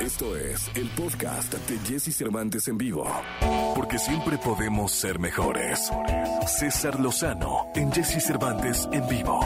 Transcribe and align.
Esto 0.00 0.34
es 0.34 0.70
el 0.76 0.88
podcast 0.88 1.52
de 1.52 1.78
Jesse 1.80 2.16
Cervantes 2.16 2.66
en 2.68 2.78
vivo. 2.78 3.06
Porque 3.76 3.98
siempre 3.98 4.38
podemos 4.38 4.92
ser 4.92 5.18
mejores. 5.18 5.90
César 6.46 6.98
Lozano 6.98 7.66
en 7.74 7.92
Jesse 7.92 8.24
Cervantes 8.24 8.88
en 8.92 9.06
vivo. 9.06 9.38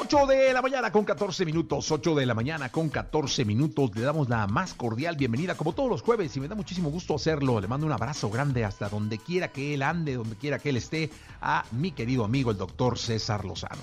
8 0.00 0.26
de 0.28 0.52
la 0.52 0.62
mañana 0.62 0.92
con 0.92 1.04
14 1.04 1.44
minutos, 1.44 1.90
8 1.90 2.14
de 2.14 2.24
la 2.24 2.34
mañana 2.34 2.68
con 2.68 2.88
14 2.88 3.44
minutos. 3.44 3.90
Le 3.96 4.02
damos 4.02 4.28
la 4.28 4.46
más 4.46 4.74
cordial 4.74 5.16
bienvenida, 5.16 5.56
como 5.56 5.72
todos 5.72 5.90
los 5.90 6.02
jueves, 6.02 6.36
y 6.36 6.40
me 6.40 6.46
da 6.46 6.54
muchísimo 6.54 6.90
gusto 6.90 7.16
hacerlo. 7.16 7.60
Le 7.60 7.66
mando 7.66 7.84
un 7.84 7.92
abrazo 7.92 8.30
grande 8.30 8.64
hasta 8.64 8.88
donde 8.88 9.18
quiera 9.18 9.48
que 9.48 9.74
él 9.74 9.82
ande, 9.82 10.14
donde 10.14 10.36
quiera 10.36 10.60
que 10.60 10.68
él 10.68 10.76
esté, 10.76 11.10
a 11.40 11.64
mi 11.72 11.90
querido 11.90 12.24
amigo, 12.24 12.52
el 12.52 12.58
doctor 12.58 12.96
César 12.96 13.44
Lozano. 13.44 13.82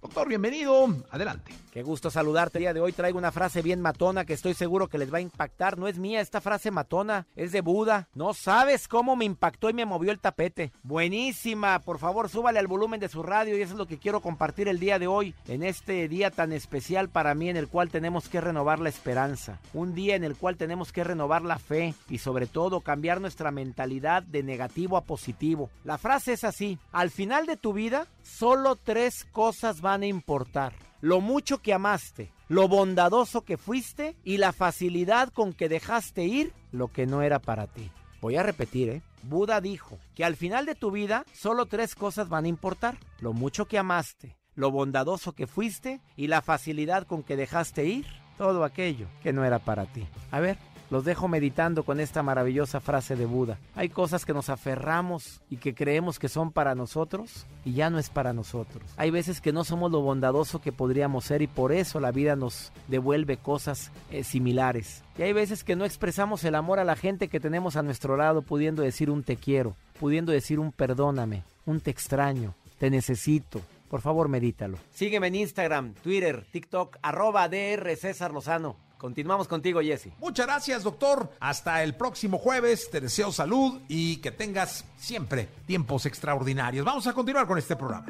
Doctor, 0.00 0.28
bienvenido. 0.28 0.86
Adelante. 1.10 1.52
Qué 1.70 1.84
gusto 1.84 2.10
saludarte. 2.10 2.58
El 2.58 2.62
día 2.62 2.74
de 2.74 2.80
hoy 2.80 2.92
traigo 2.92 3.16
una 3.16 3.30
frase 3.30 3.62
bien 3.62 3.80
matona 3.80 4.24
que 4.24 4.32
estoy 4.32 4.54
seguro 4.54 4.88
que 4.88 4.98
les 4.98 5.12
va 5.12 5.18
a 5.18 5.22
impactar. 5.22 5.78
No 5.78 5.86
es 5.86 5.98
mía 5.98 6.20
esta 6.20 6.40
frase 6.40 6.72
matona, 6.72 7.28
es 7.36 7.52
de 7.52 7.60
Buda. 7.60 8.08
No 8.12 8.34
sabes 8.34 8.88
cómo 8.88 9.14
me 9.14 9.24
impactó 9.24 9.70
y 9.70 9.74
me 9.74 9.86
movió 9.86 10.10
el 10.10 10.18
tapete. 10.18 10.72
Buenísima. 10.82 11.78
Por 11.78 12.00
favor, 12.00 12.28
súbale 12.28 12.58
al 12.58 12.66
volumen 12.66 12.98
de 12.98 13.08
su 13.08 13.22
radio 13.22 13.56
y 13.56 13.62
eso 13.62 13.74
es 13.74 13.78
lo 13.78 13.86
que 13.86 13.98
quiero 13.98 14.20
compartir 14.20 14.66
el 14.66 14.80
día 14.80 14.98
de 14.98 15.06
hoy, 15.06 15.32
en 15.46 15.62
este 15.62 16.08
día 16.08 16.32
tan 16.32 16.52
especial 16.52 17.08
para 17.08 17.36
mí 17.36 17.48
en 17.48 17.56
el 17.56 17.68
cual 17.68 17.88
tenemos 17.88 18.28
que 18.28 18.40
renovar 18.40 18.80
la 18.80 18.88
esperanza. 18.88 19.60
Un 19.72 19.94
día 19.94 20.16
en 20.16 20.24
el 20.24 20.36
cual 20.36 20.56
tenemos 20.56 20.90
que 20.92 21.04
renovar 21.04 21.42
la 21.42 21.60
fe 21.60 21.94
y 22.08 22.18
sobre 22.18 22.48
todo 22.48 22.80
cambiar 22.80 23.20
nuestra 23.20 23.52
mentalidad 23.52 24.24
de 24.24 24.42
negativo 24.42 24.96
a 24.96 25.04
positivo. 25.04 25.70
La 25.84 25.98
frase 25.98 26.32
es 26.32 26.42
así. 26.42 26.80
Al 26.90 27.10
final 27.10 27.46
de 27.46 27.56
tu 27.56 27.72
vida, 27.72 28.08
solo 28.24 28.74
tres 28.74 29.24
cosas 29.30 29.80
van 29.80 30.02
a 30.02 30.06
importar. 30.06 30.89
Lo 31.00 31.20
mucho 31.20 31.62
que 31.62 31.72
amaste, 31.72 32.30
lo 32.48 32.68
bondadoso 32.68 33.42
que 33.42 33.56
fuiste 33.56 34.16
y 34.22 34.36
la 34.36 34.52
facilidad 34.52 35.30
con 35.30 35.52
que 35.54 35.68
dejaste 35.68 36.24
ir 36.24 36.52
lo 36.72 36.88
que 36.88 37.06
no 37.06 37.22
era 37.22 37.38
para 37.38 37.66
ti. 37.66 37.90
Voy 38.20 38.36
a 38.36 38.42
repetir, 38.42 38.90
¿eh? 38.90 39.02
Buda 39.22 39.60
dijo 39.60 39.98
que 40.14 40.24
al 40.24 40.36
final 40.36 40.66
de 40.66 40.74
tu 40.74 40.90
vida 40.90 41.24
solo 41.32 41.66
tres 41.66 41.94
cosas 41.94 42.28
van 42.28 42.44
a 42.44 42.48
importar. 42.48 42.98
Lo 43.20 43.32
mucho 43.32 43.66
que 43.66 43.78
amaste, 43.78 44.36
lo 44.54 44.70
bondadoso 44.70 45.32
que 45.32 45.46
fuiste 45.46 46.00
y 46.16 46.26
la 46.26 46.42
facilidad 46.42 47.06
con 47.06 47.22
que 47.22 47.36
dejaste 47.36 47.86
ir 47.86 48.06
todo 48.36 48.64
aquello 48.64 49.08
que 49.22 49.32
no 49.32 49.44
era 49.44 49.58
para 49.58 49.86
ti. 49.86 50.06
A 50.30 50.40
ver, 50.40 50.58
los 50.90 51.04
dejo 51.04 51.28
meditando 51.28 51.84
con 51.84 52.00
esta 52.00 52.22
maravillosa 52.22 52.80
frase 52.80 53.16
de 53.16 53.26
Buda. 53.26 53.58
Hay 53.74 53.88
cosas 53.88 54.24
que 54.26 54.34
nos 54.34 54.50
aferramos 54.50 55.40
y 55.48 55.56
que 55.56 55.74
creemos 55.74 56.18
que 56.18 56.28
son 56.28 56.52
para 56.52 56.74
nosotros 56.74 57.46
y 57.64 57.72
ya 57.72 57.90
no 57.90 57.98
es 57.98 58.10
para 58.10 58.32
nosotros. 58.32 58.82
Hay 58.96 59.10
veces 59.10 59.40
que 59.40 59.52
no 59.52 59.64
somos 59.64 59.90
lo 59.90 60.00
bondadoso 60.00 60.60
que 60.60 60.72
podríamos 60.72 61.24
ser 61.24 61.42
y 61.42 61.46
por 61.46 61.72
eso 61.72 62.00
la 62.00 62.10
vida 62.10 62.36
nos 62.36 62.72
devuelve 62.88 63.36
cosas 63.36 63.90
eh, 64.10 64.24
similares. 64.24 65.02
Y 65.16 65.22
hay 65.22 65.32
veces 65.32 65.64
que 65.64 65.76
no 65.76 65.84
expresamos 65.84 66.44
el 66.44 66.54
amor 66.54 66.78
a 66.78 66.84
la 66.84 66.96
gente 66.96 67.28
que 67.28 67.40
tenemos 67.40 67.76
a 67.76 67.82
nuestro 67.82 68.16
lado 68.16 68.42
pudiendo 68.42 68.82
decir 68.82 69.10
un 69.10 69.22
te 69.22 69.36
quiero, 69.36 69.76
pudiendo 69.98 70.32
decir 70.32 70.58
un 70.58 70.72
perdóname, 70.72 71.44
un 71.66 71.80
te 71.80 71.90
extraño, 71.90 72.54
te 72.78 72.90
necesito. 72.90 73.60
Por 73.88 74.00
favor, 74.00 74.28
medítalo. 74.28 74.78
Sígueme 74.92 75.26
en 75.26 75.34
Instagram, 75.34 75.94
Twitter, 75.94 76.46
TikTok, 76.52 76.98
arroba 77.02 77.48
DR 77.48 77.96
César 77.96 78.32
Lozano. 78.32 78.89
Continuamos 79.00 79.48
contigo, 79.48 79.80
Jesse. 79.80 80.08
Muchas 80.18 80.46
gracias, 80.46 80.82
doctor. 80.82 81.30
Hasta 81.40 81.82
el 81.82 81.94
próximo 81.94 82.36
jueves. 82.36 82.90
Te 82.90 83.00
deseo 83.00 83.32
salud 83.32 83.80
y 83.88 84.16
que 84.16 84.30
tengas 84.30 84.84
siempre 84.98 85.48
tiempos 85.66 86.04
extraordinarios. 86.04 86.84
Vamos 86.84 87.06
a 87.06 87.14
continuar 87.14 87.46
con 87.46 87.56
este 87.56 87.76
programa. 87.76 88.06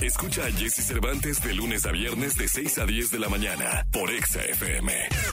Escucha 0.00 0.46
a 0.46 0.52
Jesse 0.52 0.86
Cervantes 0.86 1.42
de 1.42 1.52
lunes 1.52 1.84
a 1.84 1.90
viernes 1.90 2.36
de 2.36 2.46
6 2.46 2.78
a 2.78 2.86
10 2.86 3.10
de 3.10 3.18
la 3.18 3.28
mañana 3.28 3.84
por 3.90 4.10
Exa 4.12 4.40
FM. 4.40 5.30